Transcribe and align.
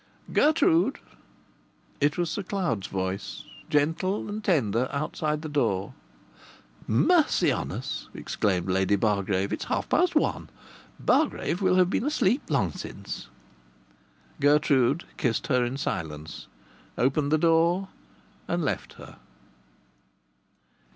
"Gertrude!" 0.33 0.97
It 1.99 2.17
was 2.17 2.31
Sir 2.31 2.41
Cloud's 2.41 2.87
voice, 2.87 3.43
gentle 3.69 4.27
and 4.29 4.43
tender, 4.43 4.89
outside 4.91 5.43
the 5.43 5.47
door. 5.47 5.93
"Mercy 6.87 7.51
on 7.51 7.71
us!" 7.71 8.09
exclaimed 8.15 8.67
Lady 8.67 8.95
Bargrave. 8.95 9.53
"It's 9.53 9.65
half 9.65 9.87
past 9.89 10.15
one. 10.15 10.49
Bargrave 10.99 11.61
will 11.61 11.75
have 11.75 11.91
been 11.91 12.03
asleep 12.05 12.41
long 12.49 12.71
since." 12.71 13.27
Gertrude 14.39 15.03
kissed 15.17 15.45
her 15.45 15.63
in 15.63 15.77
silence, 15.77 16.47
opened 16.97 17.31
the 17.31 17.37
door, 17.37 17.89
and 18.47 18.63
left 18.63 18.93
her. 18.93 19.17